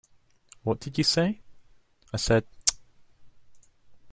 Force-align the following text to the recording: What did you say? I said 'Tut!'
What 0.63 0.79
did 0.79 0.97
you 0.97 1.03
say? 1.03 1.41
I 2.11 2.17
said 2.17 2.47
'Tut!' 2.65 2.75